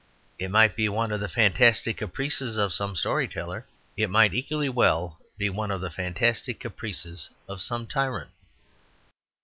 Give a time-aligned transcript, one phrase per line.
[0.39, 3.67] It might be one of the fantastic caprices of some story teller.
[3.95, 8.31] It might equally well be one of the fantastic caprices of some tyrant.